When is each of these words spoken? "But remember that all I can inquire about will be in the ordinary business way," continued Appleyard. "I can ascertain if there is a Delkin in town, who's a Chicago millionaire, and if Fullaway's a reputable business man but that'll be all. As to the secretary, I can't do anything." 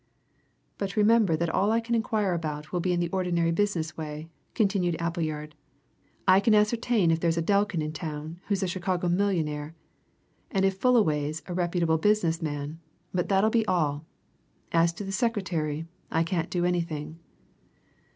"But 0.79 0.95
remember 0.95 1.35
that 1.35 1.51
all 1.51 1.69
I 1.71 1.79
can 1.79 1.93
inquire 1.93 2.33
about 2.33 2.71
will 2.71 2.79
be 2.79 2.91
in 2.91 2.99
the 2.99 3.09
ordinary 3.09 3.51
business 3.51 3.95
way," 3.95 4.29
continued 4.55 4.99
Appleyard. 4.99 5.53
"I 6.27 6.39
can 6.39 6.55
ascertain 6.55 7.11
if 7.11 7.19
there 7.19 7.29
is 7.29 7.37
a 7.37 7.41
Delkin 7.43 7.83
in 7.83 7.93
town, 7.93 8.39
who's 8.47 8.63
a 8.63 8.67
Chicago 8.67 9.09
millionaire, 9.09 9.75
and 10.49 10.65
if 10.65 10.73
Fullaway's 10.79 11.43
a 11.45 11.53
reputable 11.53 11.99
business 11.99 12.41
man 12.41 12.79
but 13.13 13.29
that'll 13.29 13.51
be 13.51 13.63
all. 13.67 14.03
As 14.71 14.91
to 14.93 15.03
the 15.03 15.11
secretary, 15.11 15.85
I 16.09 16.23
can't 16.23 16.49
do 16.49 16.65
anything." 16.65 17.19